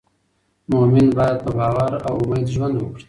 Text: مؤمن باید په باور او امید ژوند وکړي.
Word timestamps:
مؤمن 0.71 1.07
باید 1.17 1.37
په 1.43 1.49
باور 1.57 1.91
او 2.07 2.13
امید 2.23 2.47
ژوند 2.53 2.75
وکړي. 2.77 2.99